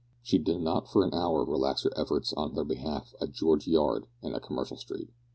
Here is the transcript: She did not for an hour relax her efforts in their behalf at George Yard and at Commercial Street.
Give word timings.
She 0.23 0.39
did 0.39 0.59
not 0.61 0.91
for 0.91 1.03
an 1.03 1.13
hour 1.13 1.45
relax 1.45 1.83
her 1.83 1.91
efforts 1.95 2.33
in 2.35 2.55
their 2.55 2.63
behalf 2.65 3.13
at 3.21 3.33
George 3.33 3.67
Yard 3.67 4.07
and 4.23 4.33
at 4.33 4.41
Commercial 4.41 4.77
Street. 4.77 5.11